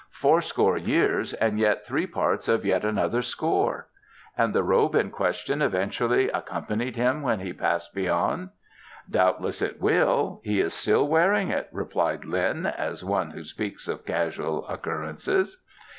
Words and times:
"Fourscore 0.09 0.79
years 0.79 1.31
and 1.33 1.63
three 1.85 2.07
parts 2.07 2.47
of 2.47 2.65
yet 2.65 2.83
another 2.83 3.21
score." 3.21 3.87
"And 4.35 4.51
the 4.51 4.63
robe 4.63 4.95
in 4.95 5.11
question 5.11 5.61
eventually 5.61 6.27
accompanied 6.27 6.95
him 6.95 7.21
when 7.21 7.39
he 7.39 7.53
Passed 7.53 7.93
Beyond?" 7.93 8.49
"Doubtless 9.07 9.61
it 9.61 9.79
will. 9.79 10.41
He 10.43 10.59
is 10.59 10.73
still 10.73 11.07
wearing 11.07 11.49
it," 11.51 11.69
replied 11.71 12.25
Lin, 12.25 12.65
as 12.65 13.05
one 13.05 13.29
who 13.29 13.43
speaks 13.43 13.87
of 13.87 14.03
casual 14.03 14.65
occurrences. 14.67 15.61